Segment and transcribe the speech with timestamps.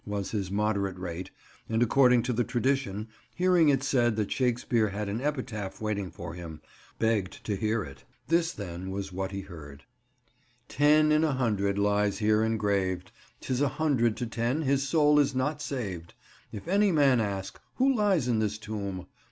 [0.03, 1.29] was his moderate rate,
[1.69, 6.33] and, according to the tradition, hearing it said that Shakespeare had an epitaph waiting for
[6.33, 6.59] him,
[6.97, 8.03] begged to hear it.
[8.27, 9.83] This, then, was what he heard—
[10.67, 13.11] "Ten in a hundred lies here engraved,
[13.41, 16.15] 'Tis a hundred to ten his soul is not saved.
[16.51, 19.05] If any man ask, Who lies in this tomb?